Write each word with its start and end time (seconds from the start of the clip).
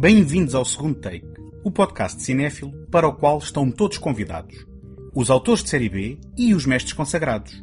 Bem-vindos 0.00 0.54
ao 0.54 0.64
segundo 0.64 0.94
take, 0.94 1.26
o 1.62 1.70
podcast 1.70 2.22
cinéfilo 2.22 2.72
para 2.90 3.06
o 3.06 3.12
qual 3.12 3.36
estão 3.36 3.70
todos 3.70 3.98
convidados. 3.98 4.66
Os 5.14 5.28
autores 5.28 5.62
de 5.62 5.68
série 5.68 5.90
B 5.90 6.18
e 6.38 6.54
os 6.54 6.64
mestres 6.64 6.94
consagrados. 6.94 7.62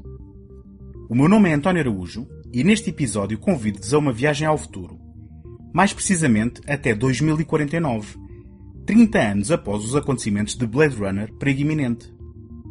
O 1.09 1.15
meu 1.15 1.27
nome 1.27 1.49
é 1.49 1.53
António 1.53 1.81
Araújo 1.81 2.27
e 2.53 2.63
neste 2.63 2.91
episódio 2.91 3.39
convido-vos 3.39 3.91
a 3.91 3.97
uma 3.97 4.13
viagem 4.13 4.47
ao 4.47 4.55
futuro. 4.55 4.99
Mais 5.73 5.91
precisamente 5.93 6.61
até 6.67 6.93
2049, 6.93 8.15
30 8.85 9.19
anos 9.19 9.51
após 9.51 9.83
os 9.83 9.95
acontecimentos 9.95 10.55
de 10.55 10.67
Blade 10.67 10.95
Runner 10.95 11.33
perigo 11.39 11.61
iminente. 11.61 12.13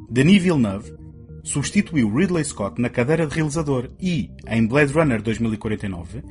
Denis 0.09 0.41
Villeneuve 0.41 0.95
substituiu 1.43 2.15
Ridley 2.15 2.45
Scott 2.45 2.81
na 2.81 2.89
cadeira 2.89 3.27
de 3.27 3.35
realizador 3.35 3.91
e, 4.01 4.31
em 4.47 4.65
Blade 4.65 4.93
Runner 4.93 5.21
2049, 5.21 6.23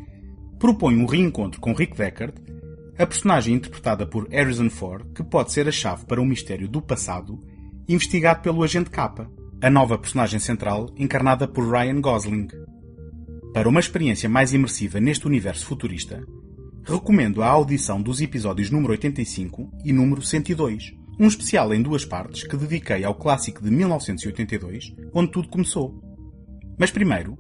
propõe 0.58 0.96
um 0.96 1.06
reencontro 1.06 1.60
com 1.60 1.74
Rick 1.74 1.98
Deckard, 1.98 2.34
a 2.98 3.06
personagem 3.06 3.56
interpretada 3.56 4.06
por 4.06 4.28
Harrison 4.30 4.70
Ford, 4.70 5.06
que 5.14 5.24
pode 5.24 5.52
ser 5.52 5.68
a 5.68 5.72
chave 5.72 6.06
para 6.06 6.22
um 6.22 6.26
mistério 6.26 6.68
do 6.68 6.82
passado 6.82 7.44
investigado 7.88 8.42
pelo 8.42 8.64
Agente 8.64 8.90
K, 8.90 9.30
a 9.62 9.70
nova 9.70 9.98
personagem 9.98 10.40
central 10.40 10.90
encarnada 10.98 11.48
por 11.48 11.70
Ryan 11.70 12.02
Gosling. 12.02 12.48
Para 13.54 13.70
uma 13.70 13.80
experiência 13.80 14.28
mais 14.28 14.54
imersiva 14.54 15.00
neste 15.00 15.28
universo 15.28 15.66
futurista, 15.66 16.26
recomendo 16.84 17.44
a 17.44 17.48
audição 17.48 18.02
dos 18.02 18.22
episódios 18.22 18.70
número 18.70 18.92
85 18.92 19.72
e 19.84 19.94
número 19.94 20.22
102, 20.22 20.94
um 21.20 21.28
especial 21.28 21.74
em 21.74 21.82
duas 21.82 22.06
partes 22.06 22.44
que 22.44 22.58
dediquei 22.58 23.04
ao 23.04 23.16
clássico 23.16 23.64
de 23.64 23.72
1982, 23.72 24.94
onde 25.14 25.32
tudo 25.32 25.48
começou. 25.48 26.02
Mas 26.78 26.92
primeiro, 26.92 27.38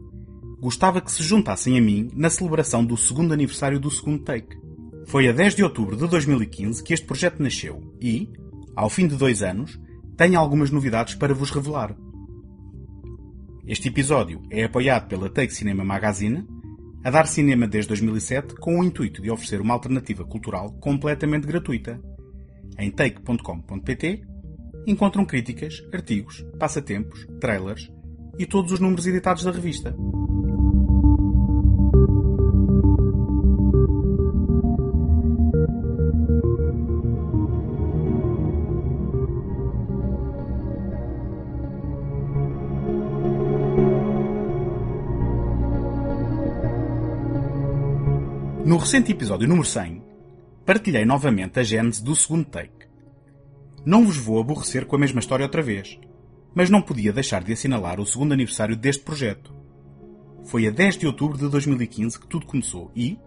gostava 0.59 1.01
que 1.01 1.11
se 1.11 1.23
juntassem 1.23 1.77
a 1.77 1.81
mim 1.81 2.09
na 2.13 2.29
celebração 2.29 2.85
do 2.85 2.95
segundo 2.95 3.33
aniversário 3.33 3.79
do 3.79 3.91
segundo 3.91 4.23
take. 4.23 4.64
Foi 5.05 5.27
a 5.29 5.31
10 5.31 5.55
de 5.55 5.63
outubro 5.63 5.95
de 5.95 6.07
2015 6.07 6.83
que 6.83 6.93
este 6.93 7.05
projeto 7.05 7.41
nasceu 7.41 7.93
e, 8.01 8.27
ao 8.75 8.89
fim 8.89 9.07
de 9.07 9.15
dois 9.15 9.43
anos, 9.43 9.79
tenho 10.17 10.39
algumas 10.39 10.71
novidades 10.71 11.13
para 11.13 11.33
vos 11.33 11.51
revelar. 11.51 11.95
Este 13.67 13.87
episódio 13.87 14.41
é 14.49 14.63
apoiado 14.63 15.07
pela 15.07 15.29
Take 15.29 15.53
Cinema 15.53 15.83
Magazine, 15.83 16.45
a 17.03 17.11
dar 17.11 17.27
cinema 17.27 17.67
desde 17.67 17.89
2007 17.89 18.55
com 18.55 18.79
o 18.79 18.83
intuito 18.83 19.21
de 19.21 19.29
oferecer 19.29 19.61
uma 19.61 19.75
alternativa 19.75 20.25
cultural 20.25 20.71
completamente 20.79 21.45
gratuita. 21.45 22.01
Em 22.77 22.89
take.com.pt 22.89 24.23
encontram 24.87 25.25
críticas, 25.25 25.83
artigos, 25.93 26.43
passatempos, 26.59 27.27
trailers 27.39 27.91
e 28.39 28.45
todos 28.45 28.71
os 28.71 28.79
números 28.79 29.05
editados 29.05 29.43
da 29.43 29.51
revista. 29.51 29.95
Recente 48.85 49.11
episódio 49.11 49.47
número 49.47 49.67
100, 49.67 49.99
partilhei 50.63 51.05
novamente 51.05 51.59
a 51.59 51.63
gênese 51.63 52.03
do 52.03 52.15
segundo 52.15 52.45
take. 52.45 52.85
Não 53.83 54.05
vos 54.05 54.15
vou 54.15 54.39
aborrecer 54.39 54.85
com 54.85 54.95
a 54.95 54.99
mesma 54.99 55.19
história 55.19 55.43
outra 55.43 55.63
vez, 55.63 55.99
mas 56.53 56.69
não 56.69 56.83
podia 56.83 57.11
deixar 57.11 57.43
de 57.43 57.51
assinalar 57.51 57.99
o 57.99 58.05
segundo 58.05 58.33
aniversário 58.33 58.75
deste 58.75 59.03
projeto. 59.03 59.51
Foi 60.43 60.67
a 60.67 60.69
10 60.69 60.99
de 60.99 61.07
outubro 61.07 61.35
de 61.35 61.49
2015 61.49 62.19
que 62.19 62.27
tudo 62.27 62.45
começou 62.45 62.91
e, 62.95 63.17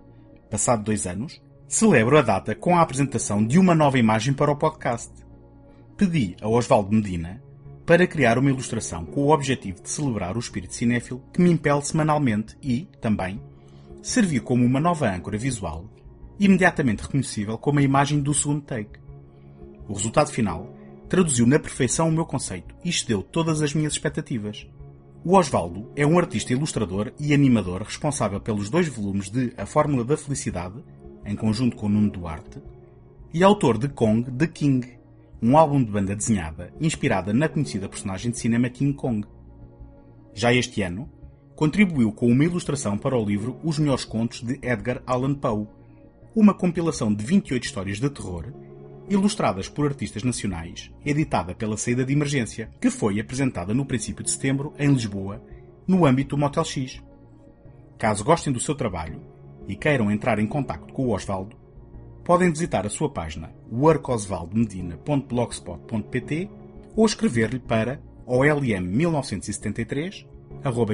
passado 0.49 0.84
dois 0.84 1.09
anos, 1.09 1.43
celebro 1.66 2.16
a 2.16 2.22
data 2.22 2.54
com 2.54 2.77
a 2.77 2.81
apresentação 2.81 3.44
de 3.44 3.59
uma 3.59 3.75
nova 3.75 3.99
imagem 3.99 4.33
para 4.33 4.53
o 4.53 4.56
podcast. 4.56 5.12
Pedi 5.97 6.37
a 6.41 6.49
Osvaldo 6.49 6.94
Medina 6.94 7.43
para 7.84 8.06
criar 8.06 8.38
uma 8.38 8.50
ilustração 8.50 9.04
com 9.04 9.25
o 9.25 9.34
objetivo 9.34 9.83
de 9.83 9.91
celebrar 9.91 10.37
o 10.37 10.41
espírito 10.41 10.77
cinéfilo 10.77 11.21
que 11.33 11.43
me 11.43 11.50
impele 11.50 11.83
semanalmente 11.83 12.56
e, 12.62 12.88
também, 13.00 13.41
serviu 14.03 14.42
como 14.42 14.64
uma 14.64 14.81
nova 14.81 15.09
âncora 15.10 15.36
visual, 15.36 15.84
imediatamente 16.38 17.03
reconhecível 17.03 17.59
como 17.59 17.78
a 17.78 17.82
imagem 17.82 18.20
do 18.20 18.32
segundo 18.32 18.62
take. 18.62 18.98
O 19.88 19.94
resultado 19.94 20.31
final 20.31 20.72
traduziu 21.09 21.47
na 21.47 21.59
perfeição 21.59 22.09
o 22.09 22.12
meu 22.12 22.26
conceito 22.26 22.75
e 22.84 22.91
excedeu 22.91 23.22
todas 23.22 23.62
as 23.62 23.72
minhas 23.72 23.94
expectativas. 23.94 24.66
O 25.25 25.36
Osvaldo 25.36 25.91
é 25.97 26.06
um 26.06 26.19
artista 26.19 26.53
ilustrador 26.53 27.12
e 27.19 27.34
animador 27.34 27.82
responsável 27.82 28.41
pelos 28.41 28.70
dois 28.70 28.88
volumes 28.88 29.31
de 29.31 29.53
A 29.56 29.66
Fórmula 29.66 30.04
da 30.04 30.16
Felicidade, 30.16 30.84
em 31.25 31.34
conjunto 31.34 31.76
com 31.76 31.88
Nuno 31.88 32.10
Duarte, 32.10 32.62
e 33.32 33.42
autor 33.42 33.78
de 33.78 33.88
Kong 33.88 34.30
The 34.30 34.47
King, 34.47 34.98
um 35.42 35.56
álbum 35.56 35.82
de 35.82 35.91
banda 35.91 36.15
desenhada 36.15 36.72
inspirada 36.80 37.32
na 37.32 37.48
conhecida 37.48 37.88
personagem 37.88 38.30
de 38.30 38.38
cinema 38.38 38.69
King 38.69 38.92
Kong. 38.92 39.26
Já 40.34 40.53
este 40.53 40.82
ano, 40.82 41.10
contribuiu 41.59 42.11
com 42.13 42.29
uma 42.29 42.45
ilustração 42.45 42.97
para 42.97 43.19
o 43.19 43.25
livro 43.25 43.59
Os 43.65 43.81
Melhores 43.81 44.05
Contos 44.05 44.43
de 44.43 44.61
Edgar 44.63 45.03
Allan 45.05 45.35
Poe, 45.35 45.67
uma 46.33 46.55
compilação 46.55 47.13
de 47.13 47.25
28 47.25 47.65
histórias 47.65 47.99
de 47.99 48.09
terror, 48.09 48.53
ilustradas 49.11 49.69
por 49.69 49.87
artistas 49.87 50.23
nacionais, 50.23 50.89
editada 51.05 51.57
pela 51.57 51.77
Saída 51.77 52.05
de 52.05 52.13
Emergência, 52.13 52.71
que 52.81 52.89
foi 52.89 53.19
apresentada 53.19 53.75
no 53.75 53.85
princípio 53.85 54.23
de 54.23 54.31
setembro 54.31 54.73
em 54.79 54.93
Lisboa, 54.93 55.43
no 55.85 56.07
âmbito 56.07 56.37
do 56.37 56.41
Motel 56.41 56.65
X. 56.65 57.03
Caso 57.99 58.23
gostem 58.23 58.53
do 58.53 58.61
seu 58.61 58.77
trabalho 58.77 59.21
e 59.67 59.75
queiram 59.75 60.13
entrar 60.13 60.39
em 60.39 60.47
contato 60.47 60.93
com 60.93 61.07
o 61.07 61.13
Osvaldo, 61.13 61.57
podem 62.23 62.53
visitar 62.53 62.87
a 62.87 62.89
sua 62.89 63.11
página 63.11 63.53
workosvaldomedina.blogspot.pt 63.73 66.51
ou 66.95 67.05
escrever-lhe 67.05 67.59
para 67.59 68.01
olm1973 68.29 70.38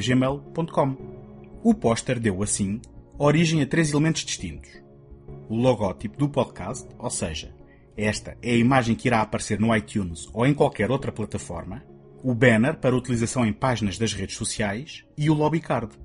gmail.com. 0.01 0.97
O 1.63 1.75
póster 1.75 2.21
deu, 2.21 2.43
assim, 2.43 2.81
origem 3.19 3.63
a 3.63 3.67
três 3.67 3.93
elementos 3.93 4.25
distintos. 4.25 4.71
O 5.49 5.57
logótipo 5.57 6.19
do 6.19 6.29
podcast, 6.29 6.87
ou 6.99 7.11
seja, 7.11 7.55
esta 7.97 8.37
é 8.43 8.51
a 8.51 8.57
imagem 8.57 8.95
que 8.95 9.09
irá 9.09 9.21
aparecer 9.21 9.61
no 9.61 9.75
iTunes 9.75 10.29
ou 10.33 10.47
em 10.47 10.53
qualquer 10.53 10.91
outra 10.91 11.13
plataforma, 11.13 11.83
o 12.23 12.35
banner 12.35 12.77
para 12.79 12.97
utilização 12.97 13.47
em 13.47 13.53
páginas 13.53 13.99
das 13.99 14.13
redes 14.13 14.37
sociais 14.37 15.05
e 15.17 15.31
o 15.31 15.35
lobbycard. 15.35 15.97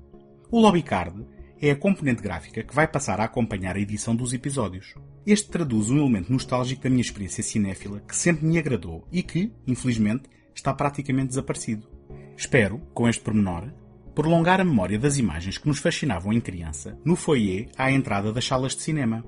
O 0.50 0.60
lobbycard 0.60 1.26
é 1.60 1.70
a 1.70 1.76
componente 1.76 2.22
gráfica 2.22 2.62
que 2.62 2.74
vai 2.74 2.86
passar 2.86 3.20
a 3.20 3.24
acompanhar 3.24 3.76
a 3.76 3.80
edição 3.80 4.16
dos 4.16 4.32
episódios. 4.32 4.94
Este 5.26 5.50
traduz 5.50 5.90
um 5.90 5.98
elemento 5.98 6.32
nostálgico 6.32 6.82
da 6.82 6.90
minha 6.90 7.02
experiência 7.02 7.42
cinéfila 7.42 8.00
que 8.00 8.16
sempre 8.16 8.46
me 8.46 8.58
agradou 8.58 9.06
e 9.12 9.22
que, 9.22 9.52
infelizmente, 9.66 10.24
está 10.54 10.72
praticamente 10.72 11.28
desaparecido. 11.28 11.99
Espero, 12.40 12.80
com 12.94 13.06
este 13.06 13.20
pormenor, 13.20 13.70
prolongar 14.14 14.62
a 14.62 14.64
memória 14.64 14.98
das 14.98 15.18
imagens 15.18 15.58
que 15.58 15.68
nos 15.68 15.78
fascinavam 15.78 16.32
em 16.32 16.40
criança 16.40 16.98
no 17.04 17.14
foyer 17.14 17.68
à 17.76 17.92
entrada 17.92 18.32
das 18.32 18.46
salas 18.46 18.74
de 18.74 18.80
cinema. 18.80 19.22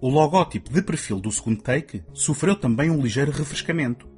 O 0.00 0.08
logótipo 0.08 0.72
de 0.72 0.80
perfil 0.80 1.18
do 1.18 1.32
segundo 1.32 1.60
take 1.60 2.04
sofreu 2.14 2.54
também 2.54 2.90
um 2.90 3.02
ligeiro 3.02 3.32
refrescamento. 3.32 4.08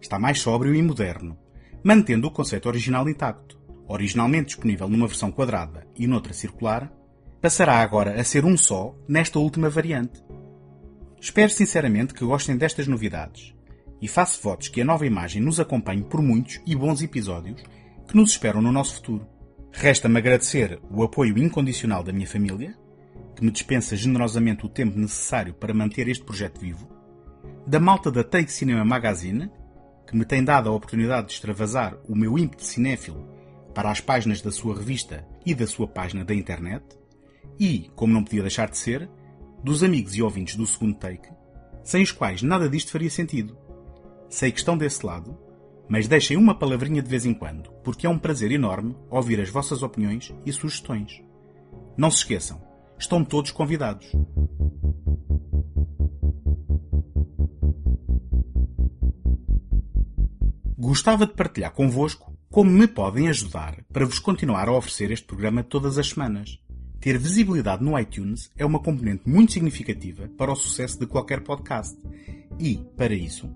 Está 0.00 0.20
mais 0.20 0.40
sóbrio 0.40 0.72
e 0.72 0.80
moderno, 0.80 1.36
mantendo 1.82 2.28
o 2.28 2.30
conceito 2.30 2.66
original 2.66 3.08
intacto. 3.08 3.58
Originalmente 3.88 4.46
disponível 4.54 4.88
numa 4.88 5.08
versão 5.08 5.32
quadrada 5.32 5.84
e 5.96 6.06
noutra 6.06 6.32
circular, 6.32 6.92
passará 7.40 7.78
agora 7.78 8.20
a 8.20 8.22
ser 8.22 8.44
um 8.44 8.56
só 8.56 8.94
nesta 9.08 9.40
última 9.40 9.68
variante. 9.68 10.22
Espero 11.20 11.50
sinceramente 11.50 12.14
que 12.14 12.24
gostem 12.24 12.56
destas 12.56 12.86
novidades 12.86 13.52
e 14.00 14.08
faço 14.08 14.42
votos 14.42 14.68
que 14.68 14.80
a 14.80 14.84
nova 14.84 15.06
imagem 15.06 15.42
nos 15.42 15.60
acompanhe 15.60 16.02
por 16.02 16.20
muitos 16.20 16.60
e 16.66 16.74
bons 16.74 17.02
episódios 17.02 17.62
que 18.06 18.16
nos 18.16 18.30
esperam 18.30 18.60
no 18.60 18.72
nosso 18.72 18.96
futuro. 18.96 19.26
Resta-me 19.72 20.18
agradecer 20.18 20.80
o 20.90 21.02
apoio 21.02 21.36
incondicional 21.38 22.02
da 22.02 22.12
minha 22.12 22.26
família, 22.26 22.76
que 23.34 23.44
me 23.44 23.50
dispensa 23.50 23.96
generosamente 23.96 24.64
o 24.64 24.68
tempo 24.68 24.98
necessário 24.98 25.54
para 25.54 25.74
manter 25.74 26.06
este 26.08 26.24
projeto 26.24 26.60
vivo, 26.60 26.88
da 27.66 27.80
malta 27.80 28.10
da 28.10 28.22
Take 28.22 28.52
Cinema 28.52 28.84
Magazine, 28.84 29.50
que 30.06 30.16
me 30.16 30.24
tem 30.24 30.44
dado 30.44 30.68
a 30.68 30.72
oportunidade 30.72 31.28
de 31.28 31.32
extravasar 31.32 31.96
o 32.08 32.14
meu 32.14 32.38
ímpeto 32.38 32.62
cinéfilo 32.62 33.28
para 33.74 33.90
as 33.90 34.00
páginas 34.00 34.40
da 34.40 34.52
sua 34.52 34.76
revista 34.76 35.26
e 35.44 35.54
da 35.54 35.66
sua 35.66 35.88
página 35.88 36.24
da 36.24 36.34
internet, 36.34 36.84
e, 37.58 37.90
como 37.96 38.12
não 38.12 38.22
podia 38.22 38.42
deixar 38.42 38.68
de 38.68 38.78
ser, 38.78 39.08
dos 39.62 39.82
amigos 39.82 40.14
e 40.14 40.22
ouvintes 40.22 40.56
do 40.56 40.66
segundo 40.66 40.96
take, 40.96 41.28
sem 41.82 42.02
os 42.02 42.12
quais 42.12 42.42
nada 42.42 42.68
disto 42.68 42.92
faria 42.92 43.10
sentido. 43.10 43.63
Sei 44.28 44.50
que 44.50 44.58
estão 44.58 44.76
desse 44.76 45.04
lado, 45.04 45.38
mas 45.88 46.08
deixem 46.08 46.36
uma 46.36 46.54
palavrinha 46.54 47.02
de 47.02 47.08
vez 47.08 47.24
em 47.26 47.34
quando, 47.34 47.70
porque 47.82 48.06
é 48.06 48.10
um 48.10 48.18
prazer 48.18 48.50
enorme 48.50 48.96
ouvir 49.10 49.40
as 49.40 49.50
vossas 49.50 49.82
opiniões 49.82 50.32
e 50.44 50.52
sugestões. 50.52 51.22
Não 51.96 52.10
se 52.10 52.18
esqueçam, 52.18 52.60
estão 52.98 53.24
todos 53.24 53.50
convidados. 53.50 54.10
Gostava 60.76 61.26
de 61.26 61.32
partilhar 61.32 61.72
convosco 61.72 62.36
como 62.50 62.70
me 62.70 62.86
podem 62.86 63.28
ajudar 63.28 63.82
para 63.92 64.06
vos 64.06 64.18
continuar 64.18 64.68
a 64.68 64.72
oferecer 64.72 65.10
este 65.10 65.26
programa 65.26 65.62
todas 65.62 65.98
as 65.98 66.10
semanas. 66.10 66.60
ter 67.00 67.18
visibilidade 67.18 67.84
no 67.84 67.98
iTunes 67.98 68.50
é 68.56 68.64
uma 68.64 68.78
componente 68.78 69.28
muito 69.28 69.52
significativa 69.52 70.26
para 70.38 70.52
o 70.52 70.56
sucesso 70.56 70.98
de 70.98 71.06
qualquer 71.06 71.42
podcast. 71.42 71.98
E, 72.58 72.76
para 72.96 73.12
isso, 73.12 73.50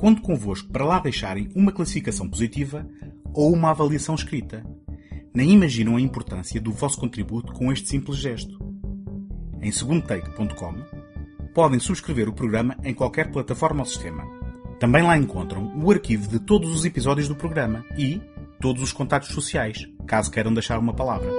conto 0.00 0.22
convosco 0.22 0.72
para 0.72 0.86
lá 0.86 0.98
deixarem 0.98 1.50
uma 1.54 1.70
classificação 1.70 2.26
positiva 2.26 2.88
ou 3.34 3.52
uma 3.52 3.70
avaliação 3.70 4.14
escrita. 4.14 4.64
Nem 5.34 5.50
imaginam 5.50 5.96
a 5.96 6.00
importância 6.00 6.58
do 6.58 6.72
vosso 6.72 6.98
contributo 6.98 7.52
com 7.52 7.70
este 7.70 7.90
simples 7.90 8.16
gesto. 8.16 8.58
Em 9.60 9.70
segundotake.com 9.70 10.74
podem 11.54 11.78
subscrever 11.78 12.30
o 12.30 12.32
programa 12.32 12.78
em 12.82 12.94
qualquer 12.94 13.30
plataforma 13.30 13.80
ou 13.80 13.86
sistema. 13.86 14.24
Também 14.78 15.02
lá 15.02 15.18
encontram 15.18 15.70
o 15.76 15.90
arquivo 15.90 16.30
de 16.30 16.38
todos 16.38 16.74
os 16.74 16.86
episódios 16.86 17.28
do 17.28 17.36
programa 17.36 17.84
e 17.98 18.22
todos 18.58 18.82
os 18.82 18.94
contatos 18.94 19.28
sociais, 19.28 19.86
caso 20.06 20.30
queiram 20.30 20.54
deixar 20.54 20.78
uma 20.78 20.94
palavra. 20.94 21.30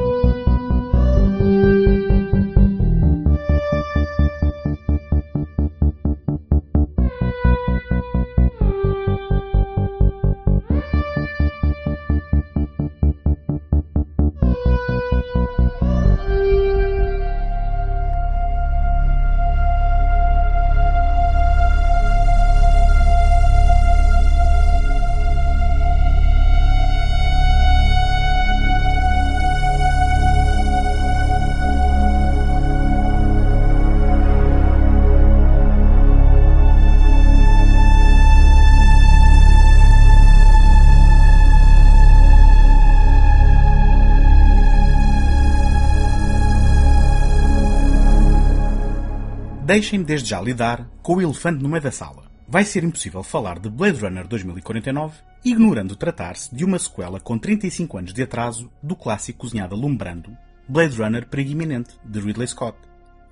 Deixem-me 49.72 50.04
desde 50.04 50.32
já 50.32 50.42
lidar 50.42 50.86
com 51.02 51.16
o 51.16 51.22
elefante 51.22 51.64
no 51.64 51.70
meio 51.70 51.82
da 51.82 51.92
sala. 51.92 52.30
Vai 52.46 52.66
ser 52.66 52.84
impossível 52.84 53.24
falar 53.24 53.58
de 53.58 53.70
Blade 53.70 54.02
Runner 54.02 54.28
2049 54.28 55.20
ignorando 55.46 55.96
tratar-se 55.96 56.54
de 56.54 56.66
uma 56.66 56.78
sequela 56.78 57.22
com 57.22 57.38
35 57.38 57.98
anos 57.98 58.14
de 58.14 58.22
atraso 58.22 58.70
do 58.84 58.98
clássico 58.98 59.40
cozinhado 59.40 59.74
alumbrando 59.74 60.36
Blade 60.68 61.02
Runner 61.02 61.26
Perigo 61.26 61.52
Iminente, 61.52 61.98
de 62.04 62.20
Ridley 62.20 62.50
Scott. 62.50 62.78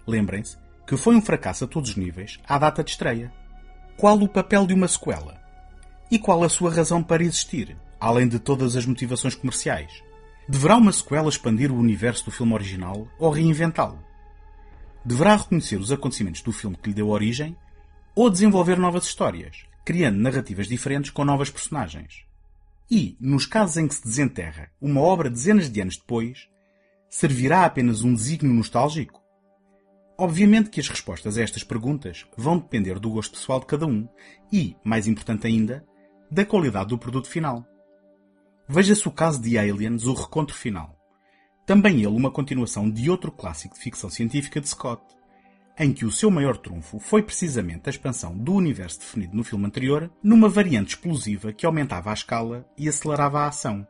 Lembrem-se 0.08 0.56
que 0.88 0.96
foi 0.96 1.14
um 1.14 1.22
fracasso 1.22 1.66
a 1.66 1.68
todos 1.68 1.90
os 1.90 1.98
níveis 1.98 2.40
à 2.48 2.58
data 2.58 2.86
de 2.86 2.92
estreia. 2.92 3.30
Qual 3.98 4.18
o 4.18 4.30
papel 4.30 4.66
de 4.66 4.74
uma 4.74 4.88
sequela? 4.88 5.42
E 6.10 6.18
qual 6.18 6.42
a 6.46 6.48
sua 6.48 6.74
razão 6.74 7.04
para 7.04 7.22
existir, 7.22 7.76
além 8.00 8.30
de 8.30 8.40
todas 8.40 8.78
as 8.78 8.86
motivações 8.86 9.36
comerciais? 9.36 9.92
Deverá 10.48 10.78
uma 10.78 10.94
sequela 10.94 11.28
expandir 11.28 11.70
o 11.70 11.78
universo 11.78 12.24
do 12.24 12.32
filme 12.32 12.54
original 12.54 13.10
ou 13.20 13.30
reinventá-lo? 13.30 14.08
Deverá 15.04 15.36
reconhecer 15.36 15.78
os 15.78 15.92
acontecimentos 15.92 16.42
do 16.42 16.52
filme 16.52 16.78
que 16.78 16.90
lhe 16.90 16.96
deu 16.96 17.10
origem 17.10 17.56
ou 18.16 18.30
desenvolver 18.30 18.78
novas 18.78 19.06
histórias, 19.06 19.66
criando 19.86 20.20
narrativas 20.20 20.68
diferentes 20.68 21.12
com 21.12 21.24
novas 21.24 21.50
personagens. 21.50 22.26
E, 22.92 23.16
nos 23.20 23.46
casos 23.46 23.78
em 23.78 23.88
que 23.88 23.96
se 23.96 24.04
desenterra 24.04 24.72
uma 24.82 25.00
obra 25.02 25.30
dezenas 25.30 25.70
de 25.70 25.80
anos 25.80 25.98
depois, 25.98 26.50
servirá 27.10 27.66
apenas 27.66 28.02
um 28.04 28.14
desígnio 28.14 28.54
nostálgico? 28.54 29.22
Obviamente 30.18 30.70
que 30.70 30.80
as 30.80 30.90
respostas 30.90 31.38
a 31.38 31.42
estas 31.42 31.64
perguntas 31.64 32.26
vão 32.36 32.58
depender 32.58 33.00
do 33.00 33.10
gosto 33.10 33.38
pessoal 33.38 33.60
de 33.60 33.68
cada 33.68 33.86
um 33.86 34.08
e, 34.52 34.76
mais 34.84 35.08
importante 35.08 35.48
ainda, 35.48 35.86
da 36.30 36.46
qualidade 36.46 36.90
do 36.90 36.98
produto 36.98 37.30
final. 37.30 37.66
Veja-se 38.68 39.08
o 39.08 39.12
caso 39.12 39.42
de 39.42 39.58
Aliens, 39.58 40.06
o 40.06 40.14
recontro 40.14 40.56
final. 40.56 40.99
Também 41.70 41.98
ele 41.98 42.08
uma 42.08 42.32
continuação 42.32 42.90
de 42.90 43.12
outro 43.12 43.32
clássico 43.32 43.76
de 43.76 43.82
ficção 43.82 44.10
científica 44.10 44.60
de 44.60 44.68
Scott, 44.68 45.04
em 45.78 45.94
que 45.94 46.04
o 46.04 46.12
seu 46.12 46.32
maior 46.32 46.58
trunfo 46.58 46.98
foi 46.98 47.22
precisamente 47.22 47.84
a 47.86 47.92
expansão 47.92 48.36
do 48.36 48.56
universo 48.56 49.02
definido 49.02 49.38
no 49.38 49.44
filme 49.44 49.68
anterior 49.68 50.12
numa 50.24 50.50
variante 50.50 50.96
explosiva 50.96 51.54
que 51.54 51.68
aumentava 51.68 52.10
a 52.10 52.14
escala 52.16 52.68
e 52.76 52.90
acelerava 52.90 53.42
a 53.42 53.50
ação. 53.50 53.88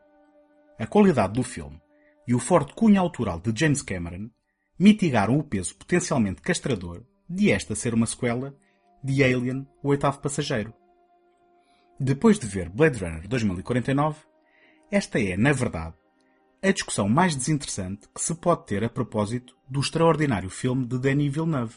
A 0.78 0.86
qualidade 0.86 1.32
do 1.32 1.42
filme 1.42 1.80
e 2.28 2.34
o 2.34 2.38
forte 2.38 2.74
cunho 2.74 3.00
autoral 3.00 3.40
de 3.40 3.58
James 3.58 3.80
Cameron 3.80 4.28
mitigaram 4.78 5.38
o 5.38 5.42
peso 5.42 5.74
potencialmente 5.74 6.42
castrador 6.42 7.02
de 7.26 7.50
esta 7.50 7.74
ser 7.74 7.94
uma 7.94 8.04
sequela 8.04 8.54
de 9.02 9.24
Alien, 9.24 9.66
o 9.82 9.88
oitavo 9.88 10.20
passageiro. 10.20 10.74
Depois 11.98 12.38
de 12.38 12.46
ver 12.46 12.68
Blade 12.68 13.02
Runner 13.02 13.26
2049, 13.26 14.18
esta 14.90 15.18
é, 15.18 15.34
na 15.34 15.52
verdade, 15.52 15.94
a 16.62 16.70
discussão 16.72 17.08
mais 17.08 17.34
desinteressante 17.34 18.06
que 18.14 18.20
se 18.20 18.34
pode 18.34 18.66
ter 18.66 18.84
a 18.84 18.88
propósito 18.88 19.56
do 19.66 19.80
extraordinário 19.80 20.50
filme 20.50 20.84
de 20.84 20.98
Denis 20.98 21.32
Villeneuve. 21.32 21.76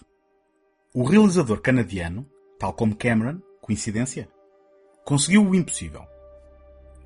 O 0.94 1.06
realizador 1.06 1.62
canadiano, 1.62 2.30
tal 2.60 2.74
como 2.74 2.96
Cameron, 2.96 3.40
coincidência, 3.62 4.28
conseguiu 5.06 5.48
o 5.48 5.56
impossível. 5.56 6.06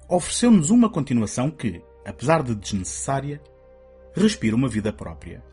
Ofereceu-nos 0.10 0.72
uma 0.72 0.90
continuação 0.90 1.52
que, 1.52 1.84
apesar 2.04 2.42
de 2.42 2.56
desnecessária, 2.56 3.40
respira 4.16 4.56
uma 4.56 4.68
vida 4.68 4.92
própria 4.92 5.44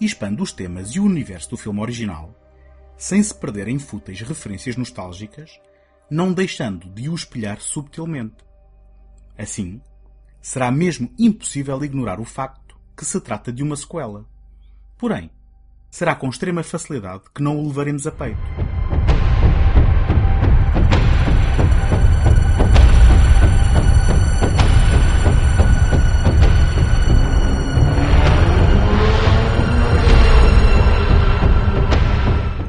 e 0.00 0.04
expande 0.04 0.42
os 0.42 0.50
temas 0.52 0.90
e 0.90 1.00
o 1.00 1.04
universo 1.04 1.50
do 1.50 1.56
filme 1.56 1.80
original, 1.80 2.34
sem 2.96 3.22
se 3.22 3.32
perder 3.32 3.68
em 3.68 3.78
fúteis 3.78 4.20
referências 4.20 4.76
nostálgicas, 4.76 5.60
não 6.10 6.32
deixando 6.32 6.88
de 6.90 7.08
o 7.08 7.14
espelhar 7.14 7.60
subtilmente. 7.60 8.44
Assim, 9.36 9.80
será 10.40 10.70
mesmo 10.70 11.10
impossível 11.18 11.82
ignorar 11.84 12.20
o 12.20 12.24
facto 12.24 12.76
que 12.96 13.04
se 13.04 13.20
trata 13.20 13.52
de 13.52 13.62
uma 13.62 13.76
sequela. 13.76 14.26
Porém, 14.96 15.30
será 15.90 16.14
com 16.14 16.28
extrema 16.28 16.62
facilidade 16.62 17.24
que 17.34 17.42
não 17.42 17.56
o 17.58 17.66
levaremos 17.66 18.06
a 18.06 18.12
peito. 18.12 18.38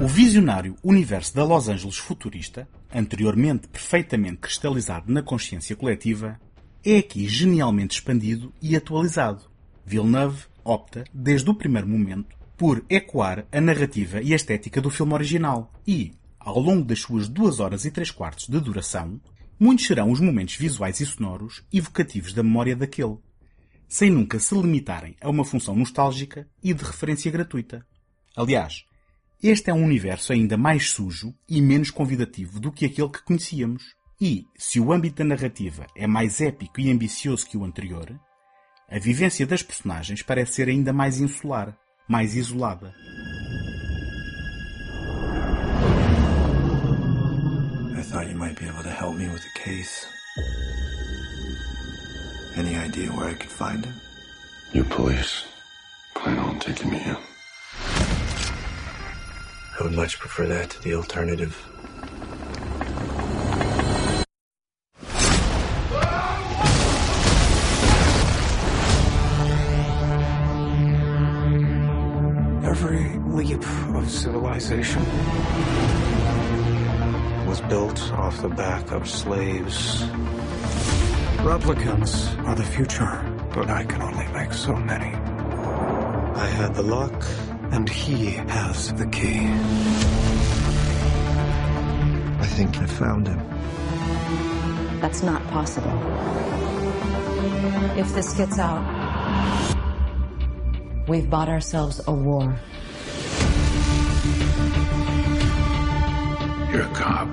O 0.01 0.07
visionário 0.07 0.75
universo 0.83 1.35
da 1.35 1.43
Los 1.43 1.67
Angeles 1.67 1.97
futurista, 1.97 2.67
anteriormente 2.93 3.67
perfeitamente 3.67 4.37
cristalizado 4.37 5.11
na 5.11 5.21
consciência 5.21 5.75
coletiva, 5.75 6.39
é 6.83 6.97
aqui 6.97 7.27
genialmente 7.27 7.95
expandido 7.95 8.53
e 8.61 8.75
atualizado. 8.75 9.49
Villeneuve 9.85 10.45
opta, 10.63 11.03
desde 11.13 11.49
o 11.49 11.55
primeiro 11.55 11.87
momento, 11.87 12.37
por 12.57 12.83
ecoar 12.89 13.45
a 13.51 13.61
narrativa 13.61 14.21
e 14.21 14.33
a 14.33 14.35
estética 14.35 14.81
do 14.81 14.89
filme 14.89 15.13
original 15.13 15.73
e, 15.87 16.11
ao 16.39 16.59
longo 16.59 16.85
das 16.85 16.99
suas 16.99 17.27
duas 17.27 17.59
horas 17.59 17.85
e 17.85 17.91
três 17.91 18.11
quartos 18.11 18.47
de 18.47 18.59
duração, 18.59 19.19
muitos 19.59 19.85
serão 19.85 20.11
os 20.11 20.19
momentos 20.19 20.55
visuais 20.55 20.99
e 20.99 21.05
sonoros 21.05 21.63
evocativos 21.73 22.33
da 22.33 22.43
memória 22.43 22.75
daquele, 22.75 23.17
sem 23.87 24.11
nunca 24.11 24.39
se 24.39 24.55
limitarem 24.55 25.15
a 25.19 25.29
uma 25.29 25.43
função 25.43 25.75
nostálgica 25.75 26.47
e 26.63 26.73
de 26.73 26.83
referência 26.83 27.31
gratuita. 27.31 27.85
Aliás, 28.35 28.85
este 29.41 29.69
é 29.69 29.73
um 29.73 29.83
universo 29.83 30.31
ainda 30.31 30.57
mais 30.57 30.91
sujo 30.91 31.33
e 31.47 31.61
menos 31.61 31.89
convidativo 31.89 32.59
do 32.59 32.71
que 32.71 32.85
aquele 32.85 33.09
que 33.09 33.23
conhecíamos. 33.23 33.95
E, 34.21 34.49
se 34.57 34.81
o 34.81 34.91
âmbito 34.91 35.23
da 35.23 35.23
narrativa 35.23 35.87
é 35.95 36.05
mais 36.05 36.41
épico 36.41 36.81
e 36.81 36.91
ambicioso 36.91 37.47
que 37.47 37.57
o 37.57 37.63
anterior, 37.63 38.19
a 38.89 38.99
vivência 38.99 39.47
das 39.47 39.63
personagens 39.63 40.21
parece 40.21 40.55
ser 40.55 40.67
ainda 40.67 40.91
mais 40.91 41.21
insular, 41.21 41.73
mais 42.05 42.35
isolada. 42.35 42.93
I 47.97 48.03
thought 48.11 48.29
you 48.29 48.37
might 48.37 48.59
be 48.59 48.67
able 48.67 48.83
to 48.83 48.89
help 48.89 49.15
me 49.15 49.29
with 49.29 49.41
the 49.41 49.59
case. 49.63 50.05
Any 52.57 52.75
idea 52.75 53.09
where 53.13 53.29
I 53.29 53.35
could 53.35 53.49
find 53.49 53.85
him? 53.85 53.93
You 54.73 54.83
police 54.83 55.45
plan 56.13 56.39
on 56.39 56.59
taking 56.59 56.91
me 56.91 56.97
in. 56.97 57.15
I 59.79 59.83
would 59.83 59.95
much 59.95 60.19
prefer 60.19 60.45
that 60.47 60.71
to 60.71 60.81
the 60.81 60.95
alternative. 60.95 61.55
Civilization 74.09 75.05
was 77.47 77.61
built 77.61 78.11
off 78.13 78.41
the 78.41 78.49
back 78.49 78.91
of 78.91 79.07
slaves. 79.07 80.03
Replicants 81.43 82.37
are 82.45 82.55
the 82.55 82.63
future, 82.63 83.23
but 83.53 83.69
I 83.69 83.83
can 83.85 84.01
only 84.01 84.27
make 84.33 84.51
so 84.53 84.75
many. 84.75 85.13
I 85.15 86.47
had 86.47 86.75
the 86.75 86.83
lock, 86.83 87.25
and 87.71 87.89
he 87.89 88.31
has 88.31 88.93
the 88.93 89.07
key. 89.07 89.47
I 92.39 92.45
think 92.55 92.77
I 92.77 92.85
found 92.85 93.27
him. 93.27 93.39
That's 95.01 95.23
not 95.23 95.45
possible. 95.47 95.97
If 97.97 98.13
this 98.13 98.33
gets 98.33 98.59
out, 98.59 98.83
we've 101.07 101.29
bought 101.29 101.49
ourselves 101.49 102.01
a 102.07 102.11
war. 102.11 102.59
You're 106.79 106.87
a 106.87 106.93
cop. 106.93 107.27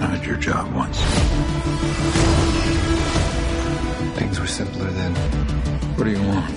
I 0.00 0.06
had 0.14 0.24
your 0.24 0.36
job 0.36 0.72
once. 0.72 0.96
Things 4.16 4.38
were 4.38 4.46
simpler 4.46 4.90
then. 4.92 5.12
What 5.96 6.04
do 6.04 6.10
you 6.12 6.22
want? 6.22 6.54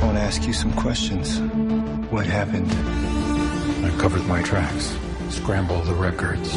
I 0.00 0.06
want 0.06 0.16
to 0.16 0.22
ask 0.22 0.46
you 0.46 0.54
some 0.54 0.72
questions. 0.72 1.40
What 2.10 2.24
happened? 2.24 2.72
I 3.84 3.90
covered 4.00 4.26
my 4.26 4.40
tracks. 4.40 4.96
Scramble 5.28 5.82
the 5.82 5.92
records. 5.92 6.54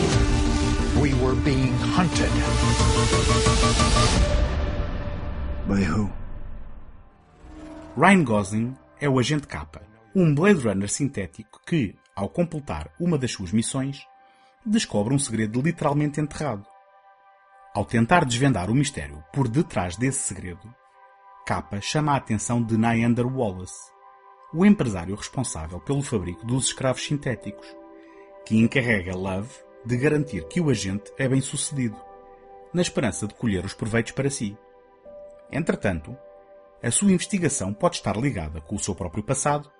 We 1.02 1.14
were 1.16 1.36
being 1.36 1.76
hunted. 1.92 2.32
By 5.68 5.84
who? 5.84 6.10
Ryan 7.98 8.24
Gosling 8.24 8.78
é 9.02 9.10
o 9.10 9.20
Agente 9.20 9.46
K, 9.46 9.68
um 10.16 10.34
Blade 10.34 10.62
Runner 10.62 10.88
sintético 10.88 11.60
que, 11.66 11.96
ao 12.16 12.30
completar 12.30 12.94
uma 13.00 13.18
das 13.18 13.32
suas 13.32 13.52
missões, 13.52 14.06
descobre 14.66 15.14
um 15.14 15.20
segredo 15.20 15.62
literalmente 15.62 16.20
enterrado. 16.20 16.66
Ao 17.74 17.86
tentar 17.86 18.26
desvendar 18.26 18.70
o 18.70 18.76
mistério 18.76 19.24
por 19.34 19.48
detrás 19.48 19.96
desse 19.96 20.20
segredo, 20.20 20.74
K 21.46 21.82
chama 21.82 22.14
a 22.14 22.18
atenção 22.18 22.62
de 22.62 22.78
Nyander 22.78 23.26
Wallace, 23.26 23.92
o 24.54 24.66
empresário 24.66 25.16
responsável 25.16 25.80
pelo 25.80 26.02
fabrico 26.02 26.46
dos 26.46 26.66
escravos 26.66 27.04
sintéticos, 27.04 27.66
que 28.46 28.58
encarrega 28.58 29.16
Love 29.16 29.54
de 29.86 29.98
garantir 29.98 30.48
que 30.48 30.60
o 30.60 30.70
agente 30.70 31.12
é 31.18 31.28
bem 31.28 31.42
sucedido, 31.42 32.00
na 32.74 32.82
esperança 32.82 33.26
de 33.26 33.34
colher 33.34 33.66
os 33.66 33.74
proveitos 33.74 34.12
para 34.12 34.30
si. 34.30 34.58
Entretanto, 35.52 36.16
a 36.84 36.92
sua 36.92 37.12
investigação 37.12 37.74
pode 37.74 37.98
estar 37.98 38.18
ligada 38.18 38.62
com 38.62 38.76
o 38.76 38.80
seu 38.80 38.94
próprio 38.94 39.24
passado 39.24 39.72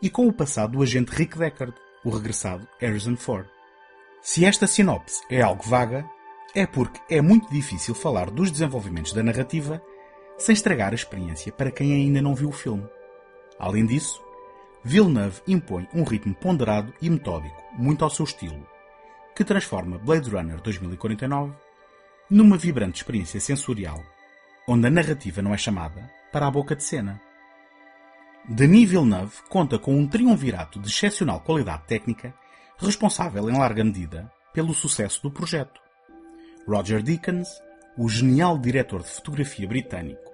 e 0.00 0.10
com 0.10 0.26
o 0.26 0.32
passado 0.32 0.72
do 0.72 0.82
agente 0.82 1.12
Rick 1.12 1.38
Deckard, 1.38 1.74
o 2.04 2.10
regressado 2.10 2.66
Harrison 2.78 3.16
Ford. 3.16 3.46
Se 4.20 4.44
esta 4.44 4.66
sinopse 4.66 5.22
é 5.30 5.40
algo 5.40 5.62
vaga, 5.62 6.04
é 6.54 6.66
porque 6.66 7.00
é 7.08 7.20
muito 7.20 7.50
difícil 7.50 7.94
falar 7.94 8.30
dos 8.30 8.50
desenvolvimentos 8.50 9.12
da 9.12 9.22
narrativa 9.22 9.82
sem 10.38 10.52
estragar 10.52 10.92
a 10.92 10.94
experiência 10.94 11.52
para 11.52 11.70
quem 11.70 11.94
ainda 11.94 12.20
não 12.20 12.34
viu 12.34 12.48
o 12.48 12.52
filme. 12.52 12.86
Além 13.58 13.86
disso, 13.86 14.22
Villeneuve 14.84 15.42
impõe 15.46 15.88
um 15.92 16.04
ritmo 16.04 16.34
ponderado 16.34 16.92
e 17.00 17.10
metódico, 17.10 17.62
muito 17.72 18.04
ao 18.04 18.10
seu 18.10 18.24
estilo, 18.24 18.66
que 19.34 19.44
transforma 19.44 19.98
Blade 19.98 20.30
Runner 20.30 20.60
2049 20.60 21.52
numa 22.30 22.56
vibrante 22.56 22.96
experiência 23.02 23.40
sensorial, 23.40 24.02
onde 24.66 24.86
a 24.86 24.90
narrativa 24.90 25.40
não 25.42 25.54
é 25.54 25.56
chamada 25.56 26.10
para 26.32 26.46
a 26.46 26.50
boca 26.50 26.74
de 26.74 26.82
cena. 26.82 27.20
Denis 28.48 28.88
Villeneuve 28.88 29.42
conta 29.48 29.76
com 29.76 29.98
um 29.98 30.06
triunvirato 30.06 30.78
de 30.78 30.88
excepcional 30.88 31.40
qualidade 31.40 31.82
técnica, 31.88 32.32
responsável 32.78 33.50
em 33.50 33.58
larga 33.58 33.82
medida 33.82 34.30
pelo 34.52 34.72
sucesso 34.72 35.20
do 35.20 35.32
projeto. 35.32 35.80
Roger 36.64 37.02
Deakins, 37.02 37.48
o 37.98 38.08
genial 38.08 38.56
diretor 38.56 39.02
de 39.02 39.08
fotografia 39.08 39.66
britânico, 39.66 40.30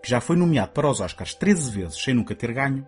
que 0.00 0.08
já 0.08 0.20
foi 0.20 0.36
nomeado 0.36 0.70
para 0.70 0.88
os 0.88 1.00
Oscars 1.00 1.34
13 1.34 1.72
vezes 1.72 2.00
sem 2.00 2.14
nunca 2.14 2.36
ter 2.36 2.52
ganho, 2.52 2.86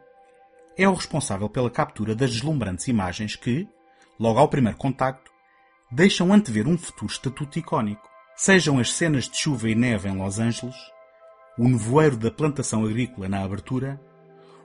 é 0.77 0.89
o 0.89 0.95
responsável 0.95 1.49
pela 1.49 1.71
captura 1.71 2.15
das 2.15 2.31
deslumbrantes 2.31 2.87
imagens 2.87 3.35
que, 3.35 3.69
logo 4.17 4.39
ao 4.39 4.49
primeiro 4.49 4.79
contacto, 4.79 5.29
deixam 5.91 6.33
antever 6.33 6.69
um 6.69 6.79
futuro 6.79 7.11
estatuto 7.11 7.59
icónico. 7.59 8.09
Sejam 8.37 8.79
as 8.79 8.93
cenas 8.93 9.29
de 9.29 9.37
chuva 9.37 9.69
e 9.69 9.75
neve 9.75 10.09
em 10.09 10.17
Los 10.17 10.39
Angeles, 10.39 10.77
o 11.59 11.69
nevoeiro 11.69 12.17
da 12.17 12.31
plantação 12.31 12.85
agrícola 12.85 13.29
na 13.29 13.43
abertura, 13.43 14.01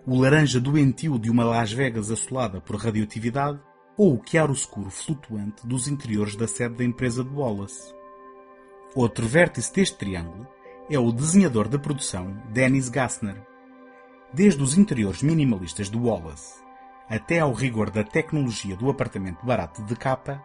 o 0.06 0.20
laranja 0.20 0.60
doentio 0.60 1.18
de 1.18 1.30
uma 1.30 1.46
Las 1.46 1.72
Vegas 1.72 2.12
assolada 2.12 2.60
por 2.60 2.76
radioatividade 2.76 3.60
ou 3.98 4.16
o 4.16 4.22
chiaro-escuro 4.26 4.90
flutuante 4.90 5.66
dos 5.66 5.88
interiores 5.88 6.36
da 6.36 6.48
sede 6.48 6.76
da 6.76 6.84
empresa 6.84 7.24
de 7.24 7.30
Wallace. 7.30 7.94
Outro 8.96 9.26
vértice 9.26 9.74
deste 9.74 9.98
triângulo 9.98 10.46
é 10.90 11.00
o 11.00 11.12
desenhador 11.12 11.70
da 11.70 11.80
produção 11.80 12.38
Dennis 12.52 12.90
Gassner. 12.90 13.42
Desde 14.34 14.62
os 14.62 14.78
interiores 14.78 15.24
minimalistas 15.24 15.90
do 15.90 16.04
Wallace 16.04 16.62
até 17.10 17.40
ao 17.40 17.54
rigor 17.54 17.90
da 17.90 18.04
tecnologia 18.04 18.76
do 18.76 18.90
apartamento 18.90 19.46
barato 19.46 19.84
de 19.84 19.96
capa, 19.96 20.44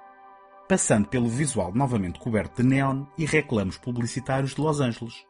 passando 0.69 1.09
pelo 1.09 1.29
visual 1.29 1.73
novamente 1.75 2.19
coberto 2.19 2.63
de 2.63 2.69
neon 2.69 3.07
e 3.17 3.25
reclamos 3.25 3.79
publicitários 3.79 4.55
de 4.55 4.61
Los 4.61 4.81
Angeles. 4.81 5.27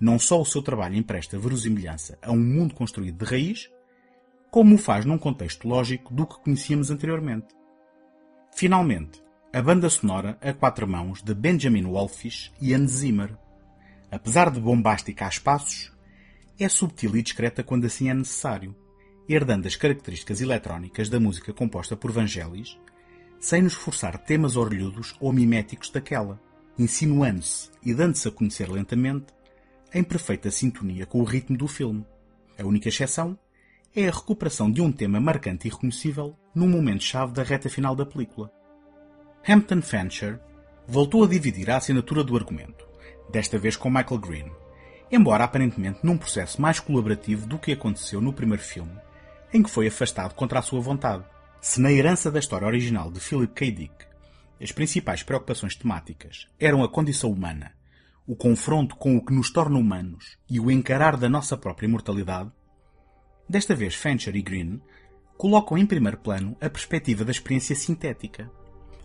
Não 0.00 0.18
só 0.18 0.40
o 0.40 0.46
seu 0.46 0.62
trabalho 0.62 0.96
empresta 0.96 1.38
verosimilhança 1.38 2.18
a 2.22 2.32
um 2.32 2.38
mundo 2.38 2.74
construído 2.74 3.24
de 3.24 3.30
raiz, 3.30 3.70
como 4.50 4.74
o 4.74 4.78
faz 4.78 5.04
num 5.04 5.18
contexto 5.18 5.66
lógico 5.66 6.12
do 6.14 6.26
que 6.26 6.40
conhecíamos 6.40 6.90
anteriormente. 6.90 7.48
Finalmente, 8.52 9.22
a 9.52 9.62
banda 9.62 9.88
sonora 9.88 10.38
a 10.40 10.52
quatro 10.52 10.86
mãos 10.86 11.22
de 11.22 11.34
Benjamin 11.34 11.84
Wolfish 11.84 12.52
e 12.60 12.74
Hans 12.74 12.90
Zimmer. 12.90 13.36
Apesar 14.10 14.50
de 14.50 14.60
bombástica 14.60 15.26
a 15.26 15.28
espaços, 15.28 15.92
é 16.58 16.68
subtil 16.68 17.16
e 17.16 17.22
discreta 17.22 17.62
quando 17.62 17.84
assim 17.84 18.08
é 18.08 18.14
necessário, 18.14 18.76
herdando 19.28 19.66
as 19.66 19.76
características 19.76 20.40
eletrónicas 20.40 21.08
da 21.08 21.18
música 21.18 21.52
composta 21.52 21.96
por 21.96 22.12
Vangelis, 22.12 22.78
sem 23.40 23.62
nos 23.62 23.74
forçar 23.74 24.18
temas 24.18 24.56
orlhudos 24.56 25.14
ou 25.20 25.32
miméticos 25.32 25.90
daquela, 25.90 26.40
insinuando-se 26.78 27.70
e 27.84 27.92
dando-se 27.92 28.28
a 28.28 28.30
conhecer 28.30 28.70
lentamente, 28.70 29.26
em 29.94 30.02
perfeita 30.02 30.50
sintonia 30.50 31.06
com 31.06 31.20
o 31.20 31.24
ritmo 31.24 31.56
do 31.56 31.68
filme. 31.68 32.04
A 32.58 32.64
única 32.66 32.88
exceção 32.88 33.38
é 33.94 34.08
a 34.08 34.10
recuperação 34.10 34.70
de 34.70 34.82
um 34.82 34.90
tema 34.90 35.20
marcante 35.20 35.68
e 35.68 35.70
reconhecível 35.70 36.36
num 36.52 36.68
momento-chave 36.68 37.32
da 37.32 37.44
reta 37.44 37.70
final 37.70 37.94
da 37.94 38.04
película. 38.04 38.50
Hampton 39.48 39.80
Fancher 39.80 40.40
voltou 40.88 41.22
a 41.22 41.28
dividir 41.28 41.70
a 41.70 41.76
assinatura 41.76 42.24
do 42.24 42.36
argumento, 42.36 42.84
desta 43.30 43.56
vez 43.56 43.76
com 43.76 43.88
Michael 43.88 44.18
Green, 44.18 44.50
embora 45.12 45.44
aparentemente 45.44 46.00
num 46.02 46.18
processo 46.18 46.60
mais 46.60 46.80
colaborativo 46.80 47.46
do 47.46 47.58
que 47.58 47.72
aconteceu 47.72 48.20
no 48.20 48.32
primeiro 48.32 48.62
filme, 48.62 48.98
em 49.52 49.62
que 49.62 49.70
foi 49.70 49.86
afastado 49.86 50.34
contra 50.34 50.58
a 50.58 50.62
sua 50.62 50.80
vontade. 50.80 51.24
Se 51.60 51.80
na 51.80 51.92
herança 51.92 52.32
da 52.32 52.40
história 52.40 52.66
original 52.66 53.12
de 53.12 53.20
Philip 53.20 53.54
K. 53.54 53.70
Dick 53.70 53.94
as 54.60 54.72
principais 54.72 55.22
preocupações 55.22 55.74
temáticas 55.74 56.46
eram 56.58 56.82
a 56.82 56.88
condição 56.88 57.30
humana, 57.30 57.72
o 58.26 58.34
confronto 58.34 58.96
com 58.96 59.16
o 59.16 59.24
que 59.24 59.34
nos 59.34 59.50
torna 59.50 59.78
humanos 59.78 60.38
e 60.48 60.58
o 60.58 60.70
encarar 60.70 61.16
da 61.16 61.28
nossa 61.28 61.56
própria 61.56 61.88
mortalidade, 61.88 62.50
desta 63.48 63.74
vez 63.74 63.94
Fancher 63.94 64.34
e 64.34 64.42
Green 64.42 64.80
colocam 65.36 65.76
em 65.76 65.84
primeiro 65.84 66.16
plano 66.18 66.56
a 66.60 66.70
perspectiva 66.70 67.24
da 67.24 67.30
experiência 67.30 67.76
sintética. 67.76 68.50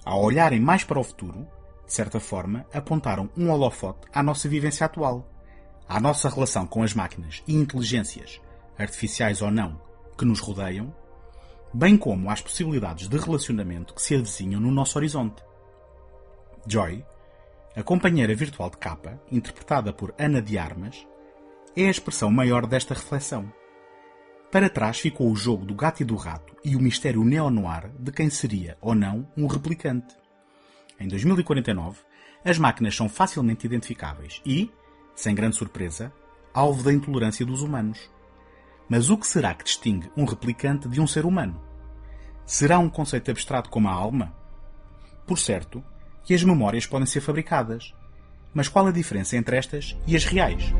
Ao 0.05 0.23
olharem 0.23 0.59
mais 0.59 0.83
para 0.83 0.99
o 0.99 1.03
futuro, 1.03 1.45
de 1.85 1.93
certa 1.93 2.19
forma, 2.19 2.65
apontaram 2.73 3.29
um 3.35 3.49
holofote 3.49 4.07
à 4.13 4.23
nossa 4.23 4.47
vivência 4.47 4.85
atual, 4.85 5.29
à 5.87 5.99
nossa 5.99 6.29
relação 6.29 6.65
com 6.65 6.83
as 6.83 6.93
máquinas 6.93 7.43
e 7.47 7.55
inteligências, 7.55 8.39
artificiais 8.77 9.41
ou 9.41 9.51
não, 9.51 9.81
que 10.17 10.23
nos 10.23 10.39
rodeiam, 10.39 10.95
bem 11.73 11.97
como 11.97 12.29
às 12.29 12.41
possibilidades 12.41 13.07
de 13.07 13.17
relacionamento 13.17 13.93
que 13.93 14.01
se 14.01 14.15
avizinham 14.15 14.61
no 14.61 14.71
nosso 14.71 14.97
horizonte. 14.97 15.43
Joy, 16.67 17.03
a 17.75 17.83
companheira 17.83 18.33
virtual 18.33 18.69
de 18.69 18.77
capa, 18.77 19.21
interpretada 19.31 19.93
por 19.93 20.13
Ana 20.17 20.41
de 20.41 20.57
Armas, 20.57 21.05
é 21.75 21.85
a 21.85 21.91
expressão 21.91 22.31
maior 22.31 22.65
desta 22.65 22.93
reflexão. 22.93 23.51
Para 24.51 24.69
trás 24.69 24.99
ficou 24.99 25.31
o 25.31 25.35
jogo 25.35 25.65
do 25.65 25.75
gato 25.75 26.01
e 26.01 26.05
do 26.05 26.15
rato 26.15 26.55
e 26.65 26.75
o 26.75 26.81
mistério 26.81 27.23
neo-noir 27.23 27.91
de 27.99 28.11
quem 28.11 28.29
seria 28.29 28.77
ou 28.81 28.95
não 28.95 29.27
um 29.37 29.45
replicante. 29.45 30.15
Em 30.99 31.07
2049, 31.07 31.99
as 32.43 32.57
máquinas 32.57 32.95
são 32.95 33.07
facilmente 33.07 33.67
identificáveis 33.67 34.41
e, 34.43 34.71
sem 35.15 35.35
grande 35.35 35.55
surpresa, 35.55 36.11
alvo 36.53 36.83
da 36.83 36.91
intolerância 36.91 37.45
dos 37.45 37.61
humanos. 37.61 38.09
Mas 38.89 39.11
o 39.11 39.17
que 39.17 39.27
será 39.27 39.53
que 39.53 39.63
distingue 39.63 40.11
um 40.17 40.25
replicante 40.25 40.89
de 40.89 40.99
um 40.99 41.05
ser 41.05 41.25
humano? 41.25 41.61
Será 42.45 42.79
um 42.79 42.89
conceito 42.89 43.29
abstrato 43.29 43.69
como 43.69 43.87
a 43.87 43.91
alma? 43.91 44.35
Por 45.27 45.37
certo, 45.37 45.83
que 46.29 46.35
as 46.35 46.43
memórias 46.43 46.85
podem 46.85 47.07
ser 47.07 47.21
fabricadas. 47.21 47.91
Mas 48.53 48.67
qual 48.67 48.85
a 48.85 48.91
diferença 48.91 49.35
entre 49.35 49.57
estas 49.57 49.97
e 50.05 50.15
as 50.15 50.25
reais? 50.25 50.71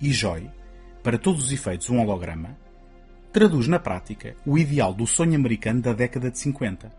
E 0.00 0.12
Joy, 0.12 0.50
para 1.02 1.18
todos 1.18 1.44
os 1.44 1.52
efeitos 1.52 1.90
um 1.90 2.00
holograma, 2.00 2.56
traduz 3.32 3.66
na 3.66 3.78
prática 3.78 4.34
o 4.46 4.58
ideal 4.58 4.92
do 4.92 5.06
sonho 5.06 5.34
americano 5.34 5.80
da 5.80 5.92
década 5.92 6.30
de 6.30 6.38
50. 6.38 6.92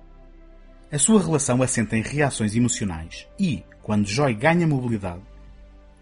A 0.92 0.98
sua 0.98 1.22
relação 1.22 1.62
assenta 1.62 1.98
em 1.98 2.02
reações 2.02 2.56
emocionais 2.56 3.28
e, 3.40 3.64
quando 3.82 4.08
Joy 4.08 4.34
ganha 4.34 4.68
mobilidade, 4.68 5.22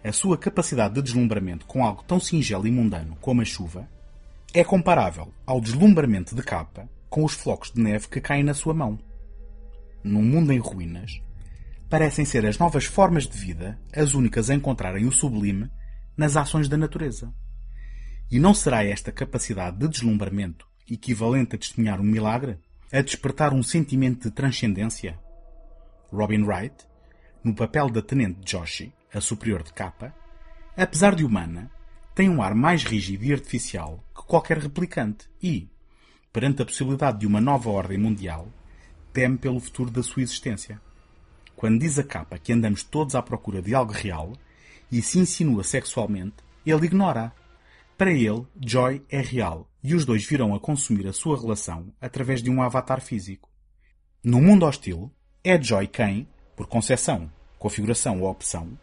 a 0.02 0.12
sua 0.12 0.38
capacidade 0.38 0.94
de 0.94 1.02
deslumbramento 1.02 1.66
com 1.66 1.84
algo 1.84 2.02
tão 2.04 2.20
singelo 2.20 2.66
e 2.66 2.70
mundano 2.70 3.16
como 3.20 3.42
a 3.42 3.44
chuva 3.44 3.88
é 4.54 4.64
comparável 4.64 5.32
ao 5.44 5.60
deslumbramento 5.60 6.34
de 6.34 6.42
Kappa 6.42 6.88
com 7.10 7.24
os 7.24 7.34
flocos 7.34 7.70
de 7.70 7.82
neve 7.82 8.08
que 8.08 8.20
caem 8.20 8.42
na 8.42 8.54
sua 8.54 8.72
mão. 8.72 8.98
Num 10.02 10.22
mundo 10.22 10.52
em 10.52 10.58
ruínas, 10.58 11.20
parecem 11.90 12.24
ser 12.24 12.46
as 12.46 12.58
novas 12.58 12.84
formas 12.84 13.26
de 13.26 13.36
vida 13.36 13.78
as 13.94 14.14
únicas 14.14 14.48
a 14.48 14.54
encontrarem 14.54 15.06
o 15.06 15.12
sublime 15.12 15.70
nas 16.18 16.36
ações 16.36 16.68
da 16.68 16.76
natureza. 16.76 17.32
E 18.28 18.40
não 18.40 18.52
será 18.52 18.84
esta 18.84 19.12
capacidade 19.12 19.78
de 19.78 19.88
deslumbramento 19.88 20.66
equivalente 20.90 21.54
a 21.54 21.58
testemunhar 21.58 22.00
um 22.00 22.04
milagre? 22.04 22.58
A 22.92 23.00
despertar 23.00 23.54
um 23.54 23.62
sentimento 23.62 24.28
de 24.28 24.34
transcendência? 24.34 25.18
Robin 26.12 26.42
Wright, 26.42 26.74
no 27.44 27.54
papel 27.54 27.88
da 27.88 28.02
Tenente 28.02 28.40
Joshi, 28.44 28.92
a 29.14 29.20
superior 29.20 29.62
de 29.62 29.72
capa, 29.72 30.12
apesar 30.76 31.14
de 31.14 31.24
humana, 31.24 31.70
tem 32.14 32.28
um 32.28 32.42
ar 32.42 32.54
mais 32.54 32.82
rígido 32.82 33.24
e 33.24 33.32
artificial 33.32 34.02
que 34.14 34.22
qualquer 34.24 34.58
replicante 34.58 35.28
e, 35.40 35.68
perante 36.32 36.62
a 36.62 36.66
possibilidade 36.66 37.20
de 37.20 37.26
uma 37.26 37.40
nova 37.40 37.70
ordem 37.70 37.98
mundial, 37.98 38.48
teme 39.12 39.38
pelo 39.38 39.60
futuro 39.60 39.90
da 39.90 40.02
sua 40.02 40.22
existência. 40.22 40.80
Quando 41.54 41.78
diz 41.78 41.98
a 41.98 42.02
capa 42.02 42.38
que 42.38 42.52
andamos 42.52 42.82
todos 42.82 43.14
à 43.14 43.22
procura 43.22 43.62
de 43.62 43.74
algo 43.74 43.92
real 43.92 44.32
e 44.90 45.02
se 45.02 45.18
insinua 45.18 45.62
sexualmente, 45.64 46.36
ele 46.64 46.86
ignora. 46.86 47.32
Para 47.96 48.12
ele, 48.12 48.46
Joy 48.64 49.02
é 49.08 49.20
real 49.20 49.68
e 49.82 49.94
os 49.94 50.04
dois 50.04 50.24
virão 50.24 50.54
a 50.54 50.60
consumir 50.60 51.06
a 51.06 51.12
sua 51.12 51.38
relação 51.40 51.92
através 52.00 52.42
de 52.42 52.50
um 52.50 52.62
avatar 52.62 53.00
físico. 53.00 53.48
No 54.22 54.40
mundo 54.40 54.66
hostil, 54.66 55.12
é 55.42 55.60
Joy 55.60 55.86
quem, 55.86 56.28
por 56.56 56.66
concessão, 56.66 57.30
configuração 57.58 58.20
ou 58.20 58.30
opção, 58.30 58.78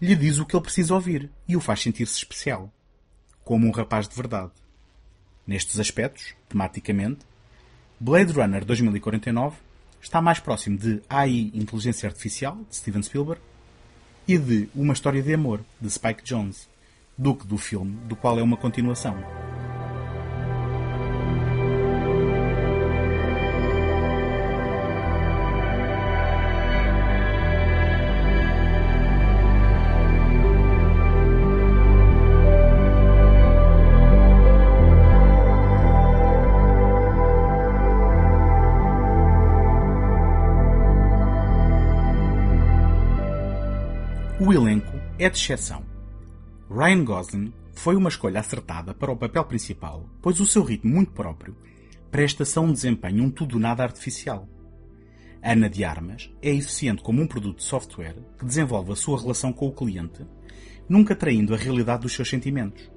lhe 0.00 0.14
diz 0.14 0.38
o 0.38 0.46
que 0.46 0.54
ele 0.54 0.62
precisa 0.62 0.94
ouvir 0.94 1.30
e 1.48 1.56
o 1.56 1.60
faz 1.60 1.80
sentir-se 1.80 2.16
especial, 2.16 2.72
como 3.44 3.66
um 3.66 3.70
rapaz 3.70 4.08
de 4.08 4.14
verdade. 4.14 4.52
Nestes 5.46 5.78
aspectos, 5.78 6.34
tematicamente, 6.48 7.20
Blade 7.98 8.32
Runner 8.32 8.64
2049 8.64 9.56
está 10.00 10.20
mais 10.20 10.38
próximo 10.38 10.76
de 10.76 11.02
AI 11.08 11.50
Inteligência 11.54 12.08
Artificial, 12.08 12.58
de 12.68 12.76
Steven 12.76 13.02
Spielberg, 13.02 13.40
e 14.28 14.38
de 14.38 14.68
Uma 14.74 14.92
História 14.92 15.22
de 15.22 15.32
Amor, 15.32 15.60
de 15.80 15.90
Spike 15.90 16.24
Jones, 16.24 16.68
do 17.16 17.34
que 17.34 17.46
do 17.46 17.56
filme, 17.56 17.96
do 18.06 18.16
qual 18.16 18.38
é 18.38 18.42
uma 18.42 18.56
continuação. 18.56 19.16
O 44.38 44.52
elenco 44.52 44.92
é 45.18 45.30
de 45.30 45.38
exceção. 45.38 45.82
Ryan 46.70 47.04
Gosling 47.04 47.52
foi 47.72 47.96
uma 47.96 48.10
escolha 48.10 48.40
acertada 48.40 48.92
para 48.92 49.10
o 49.10 49.16
papel 49.16 49.42
principal, 49.46 50.06
pois 50.20 50.40
o 50.40 50.44
seu 50.44 50.62
ritmo 50.62 50.94
muito 50.94 51.12
próprio 51.12 51.56
presta-se 52.10 52.58
a 52.58 52.60
um 52.60 52.70
desempenho 52.70 53.24
um 53.24 53.30
tudo 53.30 53.58
nada 53.58 53.82
artificial. 53.82 54.46
Ana 55.42 55.70
de 55.70 55.84
Armas 55.84 56.30
é 56.42 56.50
eficiente 56.50 57.02
como 57.02 57.22
um 57.22 57.26
produto 57.26 57.58
de 57.58 57.64
software 57.64 58.16
que 58.38 58.44
desenvolve 58.44 58.92
a 58.92 58.96
sua 58.96 59.18
relação 59.18 59.54
com 59.54 59.68
o 59.68 59.72
cliente, 59.72 60.26
nunca 60.86 61.16
traindo 61.16 61.54
a 61.54 61.56
realidade 61.56 62.02
dos 62.02 62.12
seus 62.12 62.28
sentimentos. 62.28 62.90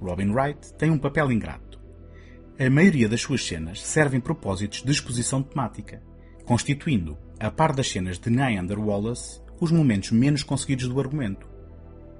Robin 0.00 0.32
Wright 0.32 0.74
tem 0.74 0.90
um 0.90 0.98
papel 0.98 1.30
ingrato. 1.30 1.78
A 2.58 2.68
maioria 2.68 3.08
das 3.08 3.20
suas 3.20 3.46
cenas 3.46 3.80
servem 3.80 4.18
propósitos 4.18 4.82
de 4.82 4.90
exposição 4.90 5.40
temática, 5.40 6.02
constituindo, 6.44 7.16
a 7.38 7.48
par 7.48 7.72
das 7.72 7.88
cenas 7.88 8.18
de 8.18 8.28
Neander 8.28 8.80
Wallace, 8.80 9.40
os 9.60 9.70
momentos 9.70 10.10
menos 10.10 10.42
conseguidos 10.42 10.88
do 10.88 11.00
argumento. 11.00 11.46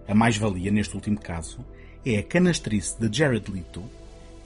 A 0.06 0.14
mais-valia, 0.14 0.70
neste 0.70 0.94
último 0.94 1.20
caso, 1.20 1.64
é 2.04 2.18
a 2.18 2.22
canastrice 2.22 2.98
de 2.98 3.16
Jared 3.16 3.50
Leto 3.50 3.84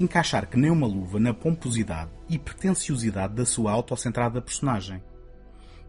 encaixar 0.00 0.48
que 0.48 0.57
nem 0.57 0.70
uma 0.70 0.87
luva 0.87 1.20
na 1.20 1.33
pomposidade 1.33 2.11
e 2.28 2.38
pretenciosidade 2.38 3.35
da 3.35 3.46
sua 3.46 3.72
autocentrada 3.72 4.40
personagem. 4.40 5.02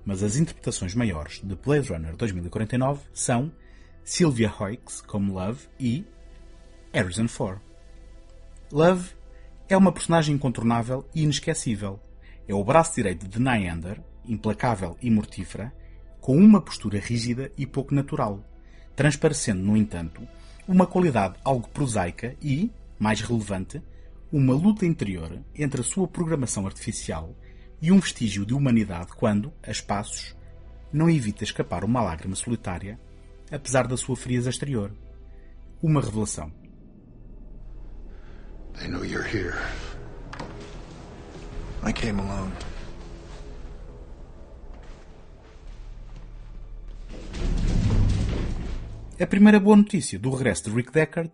Mas 0.06 0.22
as 0.22 0.36
interpretações 0.36 0.94
maiores 0.94 1.42
de 1.44 1.56
Blade 1.56 1.90
Runner 1.90 2.16
2049 2.16 3.02
são 3.14 3.52
Sylvia 4.04 4.52
Hoeks 4.52 5.02
como 5.02 5.34
Love 5.34 5.68
e 5.80 6.06
Harrison 6.92 7.28
Ford. 7.28 7.60
Love 8.72 9.12
é 9.70 9.78
uma 9.78 9.92
personagem 9.92 10.36
incontornável 10.36 11.08
e 11.16 11.24
inesquecível. 11.24 12.00
É 12.48 12.54
o 12.54 12.64
braço 12.64 12.96
direito 12.96 13.28
de 13.28 13.40
Nyander, 13.40 14.02
implacável 14.26 14.98
e 15.02 15.10
mortífera, 15.10 15.74
com 16.24 16.38
uma 16.38 16.62
postura 16.62 17.00
rígida 17.00 17.52
e 17.58 17.68
pouco 17.68 17.94
natural, 17.94 18.42
transparecendo, 18.96 19.62
no 19.62 19.76
entanto, 19.76 20.26
uma 20.66 20.88
qualidade 20.88 21.36
algo 21.44 21.68
prosaica 21.68 22.34
e, 22.42 22.72
mais 22.98 23.20
relevante, 23.20 23.82
uma 24.32 24.54
luta 24.54 24.86
interior 24.86 25.38
entre 25.54 25.82
a 25.82 25.84
sua 25.84 26.08
programação 26.08 26.66
artificial 26.66 27.36
e 27.82 27.92
um 27.92 28.00
vestígio 28.00 28.46
de 28.46 28.54
humanidade 28.54 29.12
quando, 29.18 29.52
a 29.62 29.70
espaços, 29.70 30.34
não 30.94 31.10
evita 31.10 31.44
escapar 31.44 31.84
uma 31.84 32.02
lágrima 32.02 32.38
solitária, 32.38 32.98
apesar 33.52 33.86
da 33.86 33.98
sua 33.98 34.16
frieza 34.16 34.50
exterior. 34.50 34.96
Uma 35.82 36.00
revelação. 36.00 36.50
They 38.80 38.88
know 38.88 39.04
you're 39.04 39.28
here. 39.28 39.58
I 41.86 41.92
came 41.92 42.18
alone. 42.22 42.54
A 49.20 49.28
primeira 49.28 49.60
boa 49.60 49.78
notícia 49.78 50.18
do 50.18 50.32
regresso 50.32 50.64
de 50.64 50.76
Rick 50.76 50.92
Deckard 50.92 51.32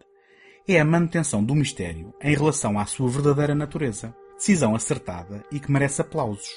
é 0.68 0.82
a 0.82 0.86
manutenção 0.86 1.42
do 1.42 1.56
mistério 1.56 2.14
em 2.22 2.36
relação 2.36 2.78
à 2.78 2.86
sua 2.86 3.10
verdadeira 3.10 3.56
natureza, 3.56 4.14
decisão 4.36 4.76
acertada 4.76 5.46
e 5.50 5.62
que 5.62 5.72
merece 5.72 6.02
aplausos. 6.02 6.50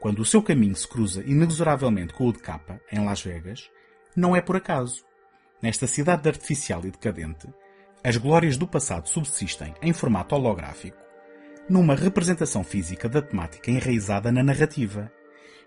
Quando 0.00 0.20
o 0.20 0.24
seu 0.24 0.42
caminho 0.42 0.74
se 0.74 0.88
cruza 0.88 1.22
inexoravelmente 1.26 2.14
com 2.14 2.28
o 2.28 2.32
de 2.32 2.38
Kappa, 2.38 2.80
em 2.90 3.04
Las 3.04 3.20
Vegas, 3.22 3.70
não 4.16 4.34
é 4.34 4.40
por 4.40 4.56
acaso. 4.56 5.04
Nesta 5.62 5.86
cidade 5.86 6.26
artificial 6.26 6.80
e 6.80 6.90
decadente, 6.90 7.46
as 8.02 8.16
glórias 8.16 8.56
do 8.56 8.66
passado 8.66 9.10
subsistem 9.10 9.74
em 9.82 9.92
formato 9.92 10.34
holográfico, 10.34 10.96
numa 11.68 11.94
representação 11.94 12.64
física 12.64 13.06
da 13.06 13.20
temática 13.20 13.70
enraizada 13.70 14.32
na 14.32 14.42
narrativa, 14.42 15.12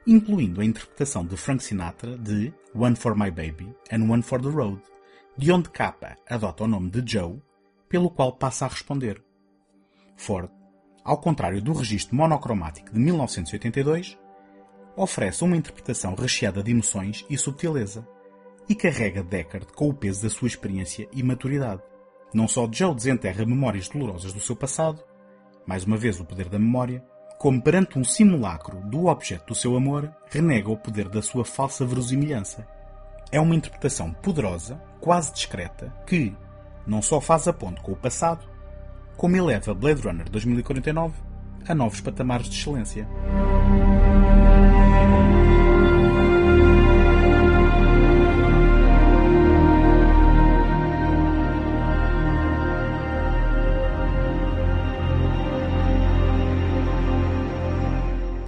incluindo 0.07 0.61
a 0.61 0.65
interpretação 0.65 1.25
de 1.25 1.35
Frank 1.35 1.63
Sinatra 1.63 2.17
de 2.17 2.53
One 2.73 2.95
for 2.95 3.17
My 3.17 3.31
Baby 3.31 3.75
and 3.91 4.09
One 4.09 4.21
for 4.21 4.41
the 4.41 4.49
Road, 4.49 4.81
de 5.37 5.51
onde 5.51 5.69
Kappa 5.69 6.15
adota 6.29 6.63
o 6.63 6.67
nome 6.67 6.89
de 6.89 7.03
Joe, 7.11 7.41
pelo 7.89 8.09
qual 8.09 8.33
passa 8.33 8.65
a 8.65 8.69
responder. 8.69 9.23
Ford, 10.15 10.49
ao 11.03 11.17
contrário 11.19 11.61
do 11.61 11.73
registro 11.73 12.15
monocromático 12.15 12.93
de 12.93 12.99
1982, 12.99 14.17
oferece 14.95 15.43
uma 15.43 15.57
interpretação 15.57 16.15
recheada 16.15 16.63
de 16.63 16.71
emoções 16.71 17.25
e 17.29 17.37
subtileza, 17.37 18.07
e 18.67 18.73
carrega 18.73 19.23
Deckard 19.23 19.67
com 19.73 19.89
o 19.89 19.93
peso 19.93 20.23
da 20.23 20.29
sua 20.29 20.47
experiência 20.47 21.07
e 21.11 21.21
maturidade. 21.21 21.81
Não 22.33 22.47
só 22.47 22.67
Joe 22.71 22.95
desenterra 22.95 23.45
memórias 23.45 23.87
dolorosas 23.87 24.33
do 24.33 24.39
seu 24.39 24.55
passado, 24.55 25.03
mais 25.65 25.83
uma 25.83 25.97
vez 25.97 26.19
o 26.19 26.25
poder 26.25 26.49
da 26.49 26.57
memória, 26.57 27.03
como 27.37 27.61
perante 27.61 27.99
um 27.99 28.03
simulacro 28.03 28.79
do 28.81 29.07
objeto 29.07 29.47
do 29.47 29.55
seu 29.55 29.75
amor, 29.75 30.11
renega 30.29 30.69
o 30.69 30.77
poder 30.77 31.09
da 31.09 31.21
sua 31.21 31.45
falsa 31.45 31.85
verosimilhança. 31.85 32.65
É 33.31 33.39
uma 33.39 33.55
interpretação 33.55 34.13
poderosa, 34.13 34.81
quase 34.99 35.33
discreta, 35.33 35.93
que 36.05 36.35
não 36.85 37.01
só 37.01 37.19
faz 37.19 37.47
a 37.47 37.53
com 37.53 37.91
o 37.91 37.95
passado, 37.95 38.45
como 39.17 39.35
eleva 39.35 39.73
Blade 39.73 40.01
Runner 40.01 40.29
2049 40.29 41.13
a 41.67 41.73
novos 41.73 42.01
patamares 42.01 42.47
de 42.47 42.59
excelência. 42.59 43.07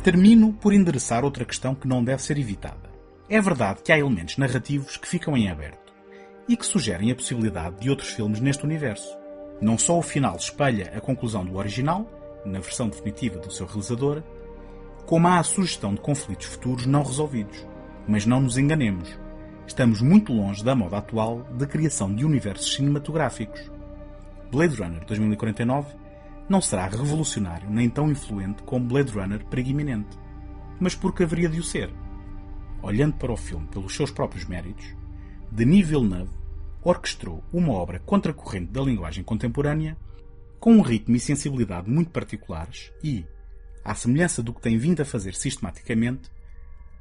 Termino 0.08 0.54
por 0.54 0.72
endereçar 0.72 1.26
outra 1.26 1.44
questão 1.44 1.76
que 1.76 1.86
não 1.86 2.02
deve 2.02 2.24
ser 2.24 2.38
evitada. 2.38 2.90
É 3.30 3.42
verdade 3.42 3.82
que 3.84 3.92
há 3.92 4.00
elementos 4.00 4.38
narrativos 4.38 4.96
que 4.96 5.06
ficam 5.06 5.36
em 5.36 5.50
aberto 5.50 5.94
e 6.48 6.56
que 6.56 6.66
sugerem 6.66 7.12
a 7.12 7.16
possibilidade 7.16 7.82
de 7.82 7.90
outros 7.90 8.12
filmes 8.12 8.40
neste 8.40 8.64
universo. 8.64 9.18
Não 9.60 9.78
só 9.78 10.00
o 10.00 10.02
final 10.02 10.38
espelha 10.38 10.94
a 10.96 11.02
conclusão 11.02 11.44
do 11.44 11.58
original, 11.58 12.10
na 12.46 12.62
versão 12.62 12.88
definitiva 12.88 13.38
do 13.38 13.52
seu 13.52 13.66
realizador, 13.66 14.24
como 15.06 15.28
há 15.28 15.40
a 15.40 15.44
sugestão 15.44 15.94
de 15.94 16.00
conflitos 16.00 16.48
futuros 16.48 16.86
não 16.86 17.04
resolvidos. 17.04 17.68
Mas 18.08 18.26
não 18.26 18.40
nos 18.40 18.58
enganemos, 18.58 19.10
estamos 19.68 20.02
muito 20.02 20.32
longe 20.32 20.64
da 20.64 20.74
moda 20.74 21.00
atual 21.00 21.46
de 21.52 21.68
criação 21.68 22.16
de 22.16 22.24
universos 22.24 22.76
cinematográficos. 22.76 23.70
Blade 24.50 24.82
Runner 24.82 25.04
2049 25.04 26.07
não 26.50 26.62
será 26.62 26.88
revolucionário 26.88 27.70
nem 27.70 27.90
tão 27.90 28.10
influente 28.10 28.64
como 28.64 28.88
Blade 28.88 29.12
Runner 29.12 29.46
preguiminente, 29.46 30.18
mas 30.80 30.96
porque 30.96 31.24
haveria 31.24 31.50
de 31.50 31.60
o 31.60 31.64
ser. 31.64 31.92
Olhando 32.82 33.16
para 33.16 33.32
o 33.32 33.38
filme 33.38 33.68
pelos 33.68 33.96
seus 33.96 34.12
próprios 34.12 34.46
méritos, 34.46 34.96
Denis 35.52 35.88
Villeneuve 35.88 36.32
orquestrou 36.84 37.44
uma 37.52 37.74
obra 37.74 38.00
contracorrente 38.00 38.72
da 38.72 38.82
linguagem 38.82 39.24
contemporânea 39.24 39.98
com 40.60 40.74
um 40.74 40.82
ritmo 40.82 41.16
e 41.16 41.20
sensibilidade 41.20 41.90
muito 41.90 42.12
particulares 42.12 42.92
e, 43.04 43.26
à 43.84 43.94
semelhança 43.94 44.42
do 44.42 44.54
que 44.54 44.62
tem 44.62 44.78
vindo 44.78 45.02
a 45.02 45.06
fazer 45.06 45.34
sistematicamente, 45.34 46.32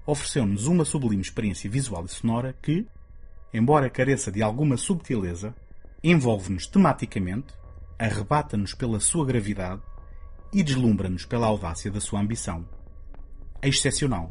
ofereceu-nos 0.06 0.66
uma 0.66 0.85
sublime 0.85 1.22
experiência 1.22 1.68
visual 1.70 2.04
e 2.04 2.09
sonora 2.09 2.54
que, 2.61 2.87
embora 3.52 3.90
careça 3.90 4.30
de 4.30 4.42
alguma 4.42 4.76
subtileza, 4.76 5.54
envolve-nos 6.02 6.66
tematicamente, 6.66 7.54
arrebata-nos 7.98 8.74
pela 8.74 9.00
sua 9.00 9.24
gravidade 9.24 9.82
e 10.52 10.62
deslumbra-nos 10.62 11.24
pela 11.24 11.46
audácia 11.46 11.90
da 11.90 12.00
sua 12.00 12.20
ambição. 12.20 12.66
Excepcional. 13.62 14.30